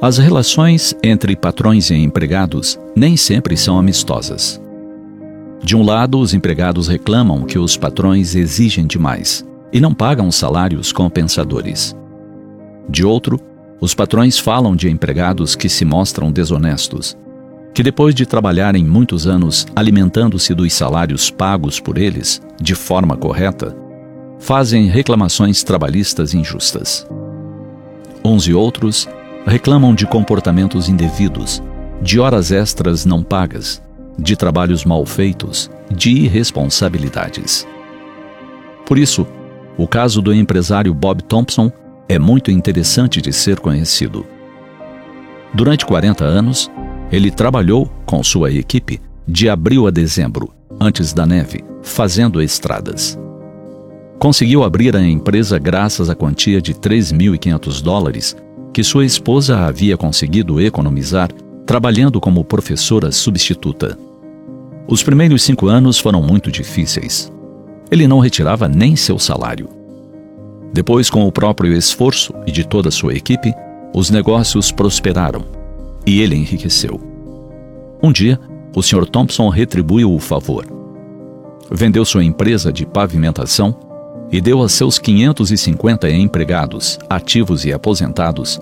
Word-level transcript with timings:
As 0.00 0.18
relações 0.18 0.94
entre 1.02 1.34
patrões 1.34 1.88
e 1.88 1.94
empregados 1.94 2.78
nem 2.94 3.16
sempre 3.16 3.56
são 3.56 3.78
amistosas. 3.78 4.60
De 5.64 5.74
um 5.74 5.82
lado, 5.82 6.18
os 6.18 6.34
empregados 6.34 6.86
reclamam 6.86 7.44
que 7.44 7.58
os 7.58 7.78
patrões 7.78 8.34
exigem 8.34 8.86
demais 8.86 9.42
e 9.72 9.80
não 9.80 9.94
pagam 9.94 10.30
salários 10.30 10.92
compensadores. 10.92 11.96
De 12.86 13.06
outro, 13.06 13.40
os 13.80 13.94
patrões 13.94 14.38
falam 14.38 14.76
de 14.76 14.90
empregados 14.90 15.56
que 15.56 15.68
se 15.68 15.84
mostram 15.86 16.30
desonestos, 16.30 17.16
que 17.72 17.82
depois 17.82 18.14
de 18.14 18.26
trabalharem 18.26 18.84
muitos 18.84 19.26
anos 19.26 19.66
alimentando-se 19.74 20.54
dos 20.54 20.74
salários 20.74 21.30
pagos 21.30 21.80
por 21.80 21.96
eles 21.96 22.40
de 22.60 22.74
forma 22.74 23.16
correta, 23.16 23.74
fazem 24.38 24.88
reclamações 24.88 25.62
trabalhistas 25.62 26.34
injustas. 26.34 27.06
Uns 28.22 28.46
e 28.46 28.52
outros 28.52 29.08
reclamam 29.46 29.94
de 29.94 30.06
comportamentos 30.06 30.88
indevidos, 30.88 31.62
de 32.02 32.18
horas 32.18 32.50
extras 32.50 33.06
não 33.06 33.22
pagas, 33.22 33.80
de 34.18 34.34
trabalhos 34.34 34.84
mal 34.84 35.06
feitos, 35.06 35.70
de 35.94 36.10
irresponsabilidades. 36.10 37.66
Por 38.84 38.98
isso, 38.98 39.26
o 39.78 39.86
caso 39.86 40.20
do 40.20 40.34
empresário 40.34 40.92
Bob 40.92 41.22
Thompson 41.22 41.70
é 42.08 42.18
muito 42.18 42.50
interessante 42.50 43.22
de 43.22 43.32
ser 43.32 43.60
conhecido. 43.60 44.26
Durante 45.54 45.86
40 45.86 46.24
anos, 46.24 46.70
ele 47.10 47.30
trabalhou 47.30 47.90
com 48.04 48.22
sua 48.22 48.50
equipe 48.50 49.00
de 49.26 49.48
abril 49.48 49.86
a 49.86 49.90
dezembro, 49.90 50.52
antes 50.80 51.12
da 51.12 51.24
neve, 51.24 51.64
fazendo 51.82 52.42
estradas. 52.42 53.18
Conseguiu 54.18 54.64
abrir 54.64 54.96
a 54.96 55.02
empresa 55.02 55.58
graças 55.58 56.10
à 56.10 56.14
quantia 56.14 56.60
de 56.60 56.74
3.500 56.74 57.82
dólares 57.82 58.36
que 58.76 58.84
sua 58.84 59.06
esposa 59.06 59.60
havia 59.60 59.96
conseguido 59.96 60.60
economizar 60.60 61.30
trabalhando 61.64 62.20
como 62.20 62.44
professora 62.44 63.10
substituta. 63.10 63.98
Os 64.86 65.02
primeiros 65.02 65.42
cinco 65.44 65.66
anos 65.66 65.98
foram 65.98 66.20
muito 66.20 66.52
difíceis. 66.52 67.32
Ele 67.90 68.06
não 68.06 68.18
retirava 68.18 68.68
nem 68.68 68.94
seu 68.94 69.18
salário. 69.18 69.70
Depois, 70.74 71.08
com 71.08 71.26
o 71.26 71.32
próprio 71.32 71.72
esforço 71.72 72.34
e 72.46 72.52
de 72.52 72.66
toda 72.66 72.90
sua 72.90 73.14
equipe, 73.14 73.54
os 73.94 74.10
negócios 74.10 74.70
prosperaram 74.70 75.46
e 76.06 76.20
ele 76.20 76.36
enriqueceu. 76.36 77.00
Um 78.02 78.12
dia, 78.12 78.38
o 78.76 78.82
Sr. 78.82 79.06
Thompson 79.06 79.48
retribuiu 79.48 80.12
o 80.12 80.18
favor. 80.18 80.66
Vendeu 81.70 82.04
sua 82.04 82.22
empresa 82.22 82.70
de 82.70 82.84
pavimentação 82.84 83.74
e 84.30 84.40
deu 84.40 84.62
a 84.62 84.68
seus 84.68 84.98
550 84.98 86.10
empregados, 86.10 86.98
ativos 87.08 87.64
e 87.64 87.72
aposentados, 87.72 88.60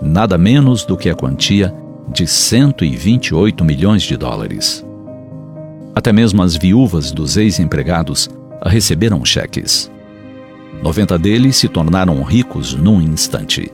nada 0.00 0.38
menos 0.38 0.84
do 0.84 0.96
que 0.96 1.10
a 1.10 1.14
quantia 1.14 1.74
de 2.08 2.26
128 2.26 3.64
milhões 3.64 4.02
de 4.02 4.16
dólares. 4.16 4.84
Até 5.94 6.12
mesmo 6.12 6.42
as 6.42 6.56
viúvas 6.56 7.10
dos 7.10 7.36
ex-empregados 7.36 8.28
receberam 8.64 9.24
cheques. 9.24 9.90
90 10.82 11.18
deles 11.18 11.56
se 11.56 11.68
tornaram 11.68 12.22
ricos 12.22 12.74
num 12.74 13.02
instante. 13.02 13.70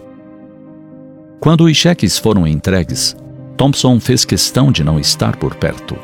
Quando 1.38 1.64
os 1.64 1.76
cheques 1.76 2.18
foram 2.18 2.46
entregues, 2.46 3.16
Thompson 3.56 4.00
fez 4.00 4.24
questão 4.24 4.72
de 4.72 4.82
não 4.82 4.98
estar 4.98 5.36
por 5.36 5.54
perto. 5.54 5.96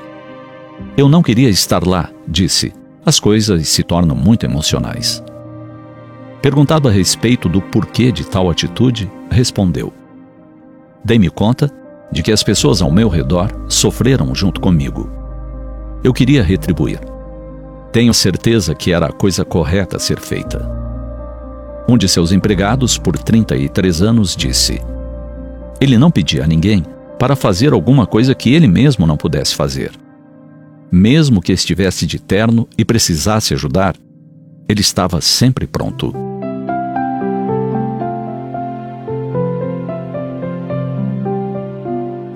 Eu 0.97 1.09
não 1.09 1.23
queria 1.23 1.49
estar 1.49 1.87
lá, 1.87 2.11
disse 2.29 2.73
as 3.05 3.19
coisas 3.19 3.69
se 3.69 3.83
tornam 3.83 4.17
muito 4.17 4.45
emocionais. 4.47 5.23
Perguntado 6.41 6.89
a 6.89 6.91
respeito 6.91 7.49
do 7.49 7.61
porquê 7.61 8.11
de 8.13 8.25
tal 8.25 8.51
atitude, 8.51 9.11
respondeu: 9.31 9.93
Dei-me 11.05 11.31
conta 11.31 11.71
de 12.11 12.23
que 12.23 12.33
as 12.33 12.43
pessoas 12.43 12.83
ao 12.83 12.91
meu 12.91 13.09
redor 13.09 13.51
sofreram 13.69 14.35
junto 14.35 14.61
comigo. 14.61 15.11
Eu 16.05 16.13
queria 16.13 16.43
retribuir. 16.43 17.01
Tenho 17.93 18.13
certeza 18.13 18.75
que 18.75 18.93
era 18.93 19.07
a 19.07 19.13
coisa 19.13 19.45
correta 19.45 19.97
a 19.97 20.01
ser 20.01 20.19
feita. 20.19 20.69
Um 21.89 21.97
de 21.97 22.09
seus 22.09 22.33
empregados, 22.33 22.97
por 22.99 23.19
33 23.19 24.03
anos, 24.03 24.37
disse: 24.37 24.81
Ele 25.81 25.99
não 25.99 26.11
pedia 26.11 26.45
a 26.45 26.47
ninguém 26.47 26.85
para 27.19 27.37
fazer 27.37 27.73
alguma 27.73 28.07
coisa 28.07 28.35
que 28.35 28.53
ele 28.53 28.67
mesmo 28.67 29.07
não 29.07 29.17
pudesse 29.17 29.55
fazer. 29.55 29.93
Mesmo 30.95 31.41
que 31.41 31.53
estivesse 31.53 32.05
de 32.05 32.19
terno 32.19 32.69
e 32.77 32.85
precisasse 32.85 33.55
ajudar, 33.55 33.97
ele 34.69 34.83
estava 34.83 35.23
sempre 35.23 35.67
pronto. 35.67 36.13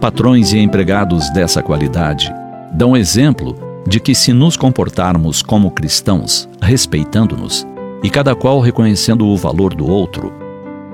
Patrões 0.00 0.54
e 0.54 0.58
empregados 0.58 1.28
dessa 1.30 1.62
qualidade 1.62 2.32
dão 2.72 2.96
exemplo 2.96 3.54
de 3.86 4.00
que, 4.00 4.14
se 4.14 4.32
nos 4.32 4.56
comportarmos 4.56 5.42
como 5.42 5.70
cristãos, 5.70 6.48
respeitando-nos 6.62 7.66
e 8.02 8.08
cada 8.08 8.34
qual 8.34 8.60
reconhecendo 8.60 9.26
o 9.26 9.36
valor 9.36 9.74
do 9.74 9.86
outro, 9.86 10.32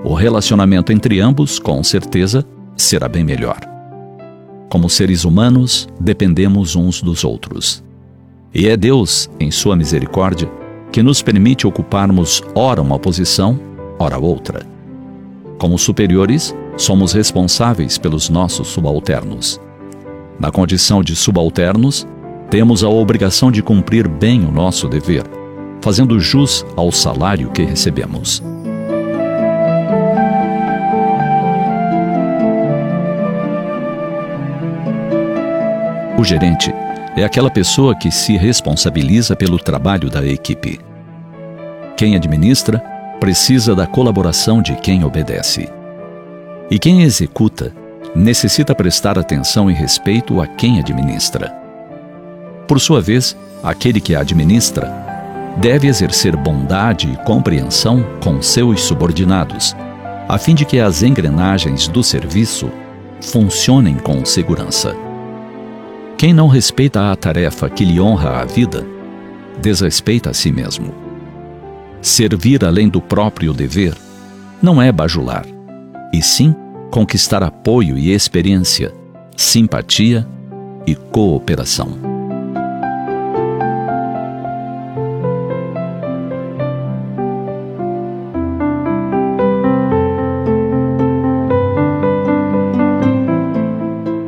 o 0.03 0.15
relacionamento 0.15 0.93
entre 0.93 1.21
ambos, 1.21 1.61
com 1.61 1.81
certeza, 1.85 2.45
será 2.77 3.09
bem 3.09 3.23
melhor. 3.23 3.72
Como 4.73 4.89
seres 4.89 5.27
humanos, 5.27 5.87
dependemos 6.01 6.77
uns 6.77 7.03
dos 7.03 7.25
outros. 7.25 7.85
E 8.55 8.67
é 8.67 8.75
Deus, 8.75 9.29
em 9.39 9.51
Sua 9.51 9.77
misericórdia, 9.77 10.51
que 10.91 11.03
nos 11.03 11.21
permite 11.21 11.67
ocuparmos 11.67 12.43
ora 12.55 12.81
uma 12.81 12.99
posição, 12.99 13.61
ora 13.99 14.17
outra. 14.17 14.67
Como 15.59 15.79
superiores, 15.79 16.57
somos 16.75 17.13
responsáveis 17.13 17.99
pelos 17.99 18.31
nossos 18.31 18.69
subalternos. 18.69 19.61
Na 20.41 20.51
condição 20.51 21.03
de 21.03 21.15
subalternos, 21.15 22.09
temos 22.49 22.83
a 22.83 22.89
obrigação 22.89 23.53
de 23.53 23.63
cumprir 23.63 24.09
bem 24.09 24.43
o 24.43 24.51
nosso 24.51 24.89
dever, 24.89 25.25
fazendo 25.83 26.19
jus 26.19 26.65
ao 26.75 26.91
salário 26.91 27.51
que 27.51 27.63
recebemos. 27.63 28.43
O 36.23 36.25
gerente 36.25 36.73
é 37.17 37.25
aquela 37.25 37.51
pessoa 37.51 37.97
que 37.97 38.09
se 38.09 38.37
responsabiliza 38.37 39.35
pelo 39.35 39.59
trabalho 39.59 40.09
da 40.09 40.25
equipe. 40.25 40.79
Quem 41.97 42.15
administra 42.15 42.79
precisa 43.19 43.75
da 43.75 43.89
colaboração 43.89 44.63
de 44.63 44.77
quem 44.77 45.03
obedece. 45.03 45.69
E 46.71 46.79
quem 46.79 47.03
executa 47.03 47.75
necessita 48.15 48.73
prestar 48.73 49.19
atenção 49.19 49.69
e 49.69 49.75
respeito 49.75 50.41
a 50.41 50.47
quem 50.47 50.79
administra. 50.79 51.53
Por 52.69 52.79
sua 52.79 53.01
vez, 53.01 53.37
aquele 53.61 54.01
que 54.01 54.15
administra 54.15 54.95
deve 55.57 55.89
exercer 55.89 56.37
bondade 56.37 57.11
e 57.11 57.17
compreensão 57.25 58.07
com 58.23 58.41
seus 58.41 58.83
subordinados, 58.83 59.75
a 60.29 60.39
fim 60.39 60.55
de 60.55 60.65
que 60.65 60.79
as 60.79 61.03
engrenagens 61.03 61.89
do 61.89 62.01
serviço 62.01 62.71
funcionem 63.21 63.97
com 63.97 64.25
segurança. 64.25 64.97
Quem 66.23 66.33
não 66.33 66.47
respeita 66.47 67.11
a 67.11 67.17
tarefa 67.17 67.69
que 67.69 67.85
lhe 67.85 68.01
honra 68.01 68.43
a 68.43 68.45
vida, 68.45 68.87
desrespeita 69.61 70.31
a 70.31 70.33
si 70.33 70.53
mesmo. 70.53 70.95
Servir 72.01 72.65
além 72.65 72.89
do 72.89 73.01
próprio 73.01 73.53
dever 73.53 73.97
não 74.63 74.81
é 74.81 74.93
bajular, 74.93 75.45
e 76.15 76.23
sim 76.23 76.55
conquistar 76.93 77.43
apoio 77.43 77.99
e 77.99 78.13
experiência, 78.13 78.95
simpatia 79.37 80.25
e 80.87 80.95
cooperação. 80.95 82.12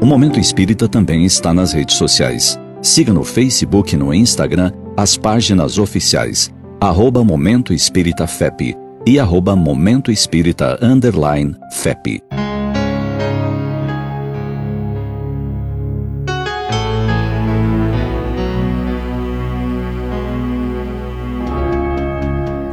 O 0.05 0.07
Momento 0.07 0.39
Espírita 0.39 0.87
também 0.87 1.25
está 1.25 1.55
nas 1.55 1.73
redes 1.73 1.97
sociais. 1.97 2.61
Siga 2.83 3.11
no 3.11 3.25
Facebook 3.25 3.95
e 3.95 3.97
no 3.97 4.13
Instagram 4.13 4.71
as 4.95 5.17
páginas 5.17 5.79
oficiais 5.79 6.53
arroba 6.79 7.25
Momento 7.25 7.73
Espírita 7.73 8.27
FEP 8.27 8.77
e 9.07 9.19
arroba 9.19 9.57
Momento 9.57 10.13
Espírita 10.13 10.79
Underline 10.83 11.57
FEP. 11.73 12.23